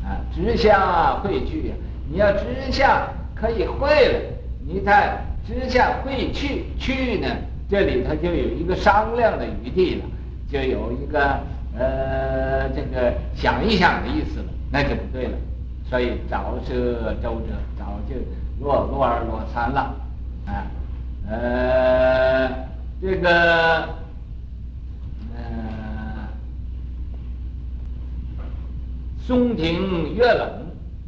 [0.04, 1.72] 啊，直下会聚！
[2.08, 4.18] 你要直下可以会了，
[4.66, 7.28] 你在直下会去去呢？
[7.68, 10.04] 这里头就有一个商量的余地了，
[10.50, 11.38] 就有一个
[11.78, 15.36] 呃这个想一想的意思了，那就不对了。
[15.88, 18.16] 所以早折周折早就
[18.64, 19.94] 落落二落三了，
[20.46, 20.66] 啊，
[21.28, 22.50] 呃
[23.02, 23.94] 这个。
[29.26, 30.48] 松亭月冷，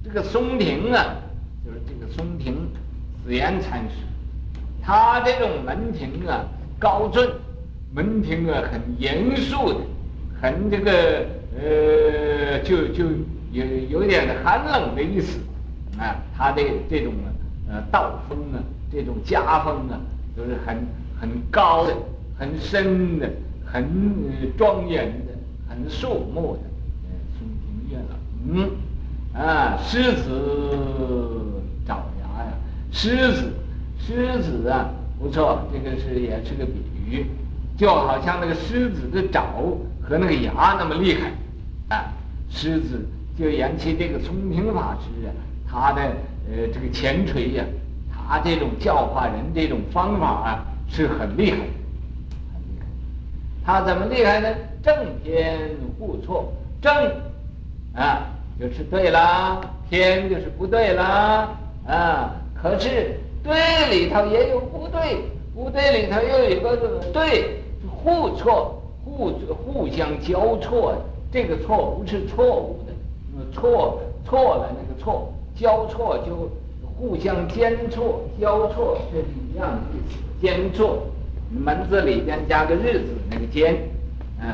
[0.03, 1.15] 这个松亭啊，
[2.11, 2.69] 松亭，
[3.25, 3.97] 紫岩禅师，
[4.83, 6.45] 他这种门庭啊
[6.79, 7.23] 高峻，
[7.93, 9.81] 门庭啊很严肃的，
[10.41, 11.27] 很这个
[11.59, 13.05] 呃，就就
[13.53, 15.39] 有有点寒冷的意思
[15.99, 16.17] 啊。
[16.37, 17.13] 他的这种
[17.69, 20.01] 呃道风啊，这种家风啊，
[20.37, 20.77] 都是很
[21.21, 21.95] 很高的、
[22.39, 23.29] 很深的、
[23.65, 23.87] 很
[24.57, 25.33] 庄严的、
[25.69, 26.63] 很肃穆的。
[28.51, 28.71] 嗯，
[29.35, 30.31] 啊，狮子，
[32.91, 33.53] 狮子，
[33.99, 36.73] 狮子啊，不错，这个是也是个比
[37.09, 37.27] 喻，
[37.77, 39.45] 就好像那个狮子的爪
[40.03, 41.33] 和那个牙那么厉害，
[41.95, 42.13] 啊，
[42.51, 43.07] 狮子
[43.39, 45.31] 就言其这个聪明法师啊，
[45.71, 46.03] 他的
[46.51, 47.65] 呃这个前锤呀，
[48.11, 51.59] 他这种教化人这种方法啊是很厉害，
[52.53, 52.87] 很厉害，
[53.65, 54.49] 他怎么厉害呢？
[54.83, 55.59] 正偏
[55.99, 56.93] 互错，正。
[57.95, 58.23] 啊，
[58.61, 62.31] 就是对了，偏就是不对了啊。
[62.63, 63.55] 可是对
[63.91, 65.19] 里头也有不对，
[65.55, 66.77] 不对里头又有个
[67.13, 70.95] 对，互错，互互相交错。
[71.31, 76.51] 这个错不是错误的，错错了那个错，交错就
[76.83, 80.17] 互相间错，交错这是一样的意思。
[80.41, 81.03] 间错，
[81.51, 83.77] 门字里边加个日字，那个间，
[84.41, 84.49] 嗯，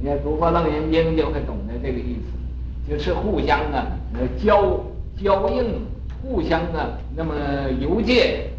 [0.00, 2.90] 你看读过《楞严经》就会懂得这个意思。
[2.90, 3.86] 就是互相啊，
[4.42, 4.80] 交
[5.22, 5.82] 交应，
[6.22, 7.34] 互相啊，那么
[7.80, 8.50] 游借，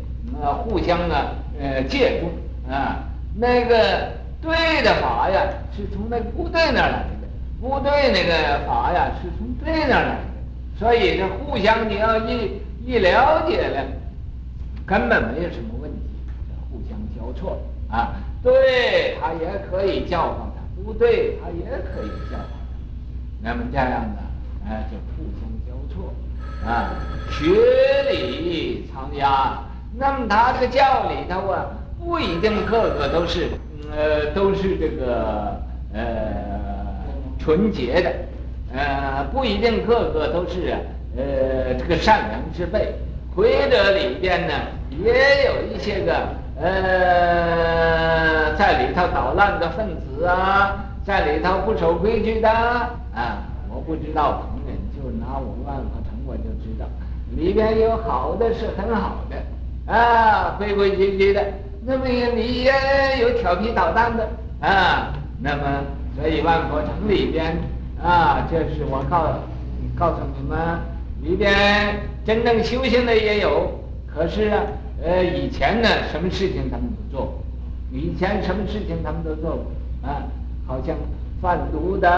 [0.42, 3.04] 呃互相啊，呃借助啊，
[3.36, 5.42] 那个对的法呀，
[5.76, 7.28] 是从那个不对那来的，
[7.62, 13.84] 不对那个法呀，是从对那来的，所以这互相你要一一了解了，
[14.86, 15.98] 根本没有什么问题，
[16.72, 22.46] 互相交错啊，对他也可以教化他，不对他也可以教化。
[23.42, 24.20] 那么这样呢，
[24.68, 25.47] 哎，就互相，
[26.68, 26.92] 啊，
[27.32, 27.46] 学
[28.12, 29.58] 理藏压。
[29.98, 31.66] 那么他这个教里头啊，
[31.98, 33.48] 不一定个个都是，
[33.96, 35.60] 呃，都是这个
[35.94, 36.04] 呃
[37.40, 38.14] 纯洁的，
[38.76, 40.76] 呃，不一定个个都是
[41.16, 42.94] 呃这个善良之辈。
[43.34, 44.54] 回者里边呢，
[44.90, 46.14] 也有一些个
[46.62, 46.68] 呃
[48.56, 50.84] 在里头捣乱的分子啊。
[51.06, 53.40] 在里头不守规矩的啊，
[53.70, 55.97] 我不知道旁人，就拿我万佛城我就知道，
[57.38, 61.44] 里边有好的是很好的，啊，规规矩矩的。
[61.86, 62.72] 那么也你也
[63.22, 64.28] 有调皮捣蛋的
[64.60, 65.14] 啊。
[65.40, 65.62] 那么
[66.18, 67.56] 所以万佛城里边
[68.04, 69.38] 啊，这是我告
[69.96, 70.58] 告诉你们，
[71.22, 73.70] 里边真正修行的也有。
[74.12, 74.64] 可是啊，
[75.04, 77.40] 呃，以前呢，什么事情他们不做？
[77.92, 80.24] 以前什么事情他们都做过啊。
[80.66, 80.96] 好像
[81.40, 82.10] 贩毒的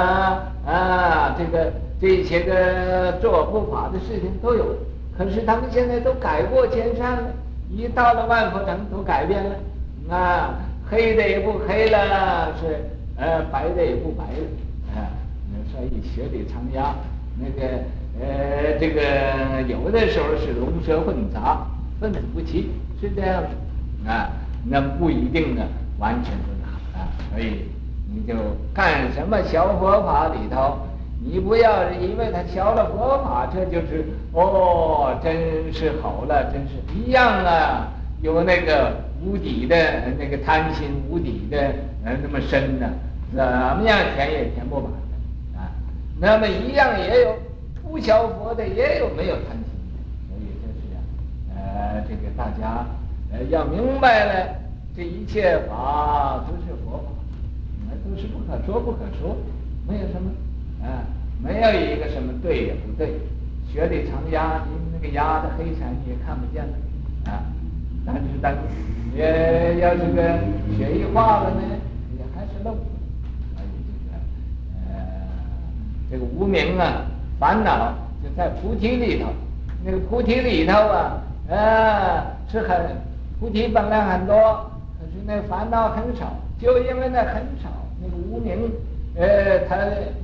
[0.66, 4.66] 啊，这个这些个做不法的事情都有。
[5.20, 7.24] 可是他们现在都改过迁善了，
[7.70, 10.56] 一到了万佛城都改变了，啊，
[10.90, 12.86] 黑的也不黑了，是
[13.18, 15.12] 呃白的也不白了，啊，
[15.74, 16.96] 所以雪里藏鸭，
[17.38, 17.68] 那个
[18.22, 21.68] 呃这个有的时候是龙蛇混杂，
[22.00, 22.70] 分子不齐，
[23.02, 24.30] 是这样的，啊，
[24.64, 25.64] 那不一定呢，
[26.00, 27.66] 完全是好啊，所以
[28.10, 28.36] 你就
[28.74, 30.78] 干什么小佛法里头。
[31.22, 37.88] 你不要因为他学了佛法，这就是哦，真是好了，真是一样啊，
[38.22, 39.76] 有那个无底的
[40.18, 41.58] 那个贪心，无底的
[42.06, 42.88] 呃那么深呢，
[43.36, 45.70] 怎么样填也填不满的啊。
[46.20, 47.36] 那么一样也有
[47.84, 50.00] 不学佛的，也有没有贪心的，
[50.30, 51.00] 所以这是啊，
[51.54, 52.86] 呃，这个大家
[53.34, 54.56] 呃要明白了，
[54.96, 57.12] 这一切法都是佛法，
[57.90, 59.36] 那都是不可说不可说，
[59.86, 60.32] 没有什么。
[60.82, 61.04] 啊，
[61.44, 63.20] 没有一个什么对也不对，
[63.72, 67.44] 雪里藏鸭，你那个鸭的黑色你也看不见了，啊，
[68.06, 68.56] 但是但
[69.16, 70.40] 也要这个
[70.78, 71.62] 雪一化了呢，
[72.18, 72.72] 也还是漏。
[72.72, 74.18] 所以这个
[74.88, 75.02] 呃，
[76.12, 77.06] 这个无明啊，
[77.40, 79.30] 烦恼就在菩提里头，
[79.84, 82.96] 那个菩提里头啊，啊是很
[83.40, 84.36] 菩提本来很多，
[85.00, 87.70] 可是那烦恼很少，就因为那很少，
[88.02, 88.72] 那个无明。
[89.20, 89.76] 呃，他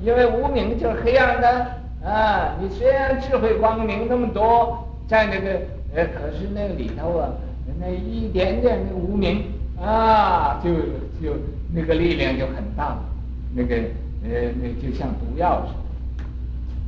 [0.02, 1.66] 因为无明就是黑暗的
[2.02, 2.56] 啊。
[2.60, 5.60] 你虽然智慧光明那么多，在那个
[5.94, 7.28] 呃，可是那个里头啊，
[7.78, 9.44] 那一点点的无明
[9.78, 10.70] 啊，就
[11.22, 11.36] 就
[11.74, 12.98] 那个力量就很大。
[13.54, 13.76] 那个
[14.24, 15.72] 呃，那就像毒药似
[16.18, 16.28] 的，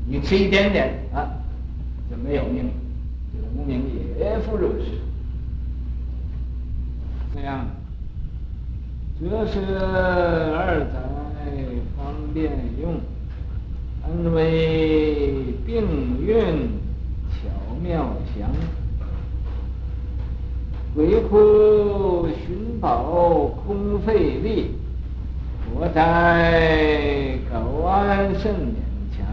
[0.07, 1.29] 你吃一点点啊，
[2.11, 2.71] 就没有命。
[3.33, 3.83] 这个无明
[4.19, 4.87] 也复如是。
[7.35, 7.67] 这样，
[9.21, 11.09] 这是二载。
[11.97, 12.95] 方便用，
[14.03, 16.37] 安危并运，
[17.33, 17.49] 巧
[17.83, 18.49] 妙详。
[20.95, 24.71] 鬼哭寻宝空费力，
[25.65, 28.77] 佛在高安胜勉
[29.17, 29.27] 强。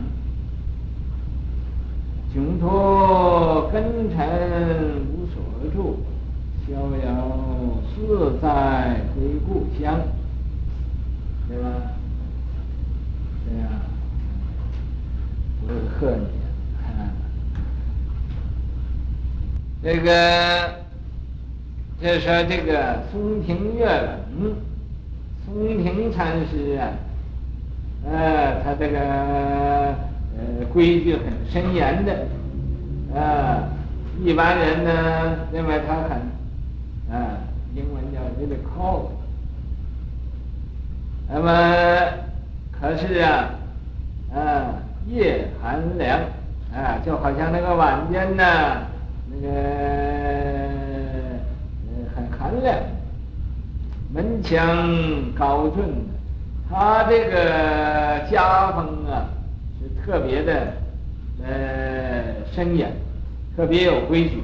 [2.34, 6.00] 窘脱根尘无所住，
[6.68, 6.74] 逍
[7.06, 7.30] 遥
[7.94, 10.00] 自在归故乡。
[11.48, 11.68] 对吧？
[13.48, 13.68] 对呀，
[15.62, 16.26] 我贺你
[16.82, 17.14] 啊！
[19.84, 20.10] 这个，
[22.02, 24.56] 就说这个松亭月冷，
[25.46, 26.90] 松亭禅师啊，
[28.10, 32.26] 呃，他这个呃规矩很森严的，
[33.16, 33.70] 啊，
[34.24, 36.18] 一般人呢认为他很，
[37.16, 37.38] 啊，
[37.76, 39.10] 英文叫 really cold。
[41.28, 41.50] 那么，
[42.72, 43.50] 可是啊，
[44.34, 44.76] 啊，
[45.08, 46.22] 夜寒凉，
[46.74, 48.44] 啊，就好像那个晚间呢，
[49.30, 49.50] 那个
[52.16, 52.78] 很寒凉。
[54.14, 55.84] 门墙高峻，
[56.70, 59.28] 他这个家风啊
[59.78, 60.74] 是特别的
[61.44, 62.24] 呃
[62.54, 62.94] 森严，
[63.58, 64.42] 特别有规矩。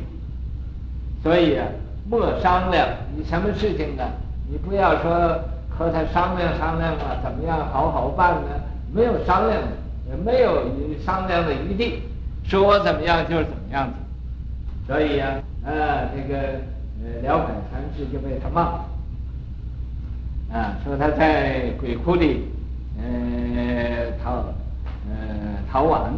[1.23, 1.65] 所以啊，
[2.11, 4.03] 莫商量，你什么事情呢，
[4.51, 5.39] 你不要说。
[5.73, 8.49] 和他商量商量啊，怎么样好好办呢？
[8.93, 9.67] 没有商量的，
[10.11, 10.61] 也没有
[11.03, 12.03] 商量的余地，
[12.43, 13.93] 说我怎么样就是怎么样子。
[14.85, 16.37] 所以呀、啊，啊，这个
[17.01, 18.61] 呃，了凡禅师就被他骂，
[20.55, 22.45] 啊，说他在鬼窟里，
[22.99, 24.43] 呃，逃，
[25.09, 25.15] 呃，
[25.71, 26.13] 逃亡。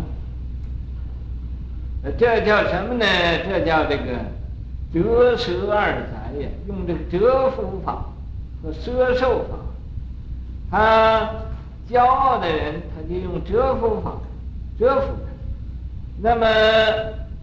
[2.18, 3.06] 这叫什么呢？
[3.48, 4.12] 这叫这个
[4.94, 8.06] 折舌二才呀，用这个折福法。
[8.66, 9.58] 和摄受法，
[10.72, 11.30] 他
[11.92, 14.14] 骄傲的人，他就用折福法，
[14.80, 15.28] 折伏他。
[16.22, 16.46] 那么，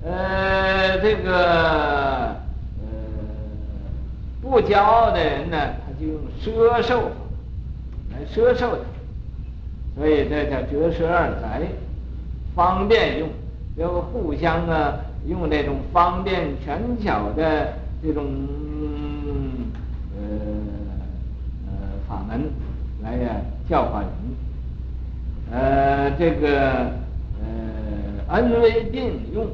[0.03, 2.29] 呃，这个
[2.81, 2.89] 呃
[4.41, 7.11] 不骄傲的人呢，他就用摄受法
[8.13, 8.83] 来摄受他。
[9.95, 11.61] 所以这叫折舌二才，
[12.55, 13.29] 方便用，
[13.77, 18.27] 要互相啊用那种方便权巧的这种
[20.17, 20.23] 呃。
[22.09, 22.51] 法门
[23.05, 23.37] 来呀，
[23.69, 24.09] 教化人。
[25.53, 26.91] 呃，这个
[27.39, 29.47] 呃，恩威并用，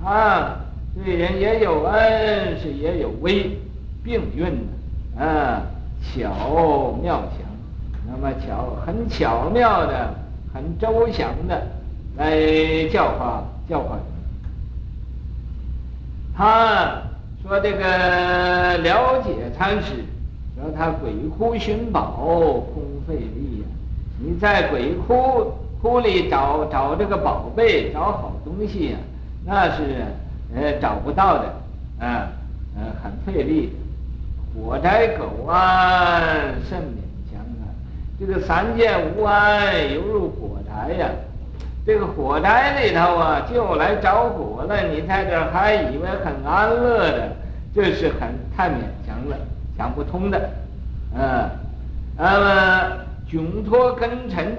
[0.00, 0.56] 他
[1.04, 3.58] 对人也有恩，是也有威，
[4.02, 5.66] 并运的啊，
[6.00, 7.46] 巧妙详。
[8.06, 10.14] 那么巧，很巧妙的，
[10.54, 11.66] 很周详的
[12.16, 14.17] 来教化教化人。
[16.38, 17.02] 他
[17.42, 20.04] 说这个了解禅师。
[20.60, 22.16] 说他鬼哭寻宝，
[22.72, 23.66] 空费力呀，
[24.20, 28.98] 你在鬼窟窟里找找这个宝贝，找好东西呀、
[29.44, 30.04] 那是
[30.52, 31.44] 呃找不到的，
[32.04, 32.28] 啊，
[32.76, 33.72] 呃很费力。
[34.52, 36.20] 火灾狗啊，
[36.68, 37.70] 甚勉强啊。
[38.18, 41.08] 这个三界无安，犹如火灾呀。
[41.88, 47.32] 这个火灾里头啊，就来着火了，你在这儿还以为很安乐的，
[47.74, 48.74] 这是很太勉
[49.06, 49.34] 强了，
[49.74, 50.38] 想不通的。
[51.16, 51.48] 嗯，
[52.14, 52.92] 那么
[53.26, 54.54] 窘脱根尘，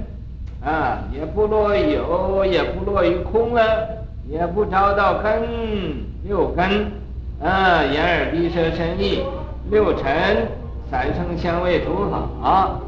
[0.66, 3.62] 啊，也不落有，也不落于空了，
[4.28, 5.32] 也不着到根
[6.24, 6.66] 六根，
[7.44, 9.24] 啊，眼耳鼻舌身意
[9.70, 10.48] 六尘，
[10.90, 12.80] 三生相为诸法，啊，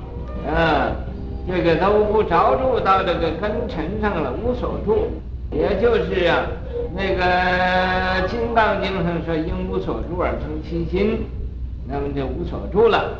[1.47, 5.07] 这个都不着住到这个根尘上了，无所住，
[5.51, 6.45] 也就是啊，
[6.95, 11.25] 那个《金刚经》上说应无所住而生其心，
[11.87, 13.15] 那么就无所住了。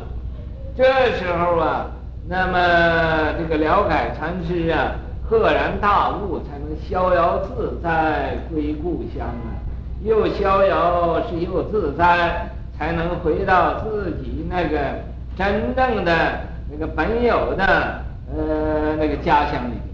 [0.76, 0.84] 这
[1.16, 1.90] 时候啊，
[2.28, 4.92] 那么这个了解禅师啊，
[5.28, 9.58] 赫然大悟，才能逍遥自在归故乡啊。
[10.04, 12.48] 又逍遥是又自在，
[12.78, 14.78] 才能回到自己那个
[15.36, 16.12] 真正的
[16.70, 18.00] 那个本有的
[18.36, 19.91] 呃那个家乡里。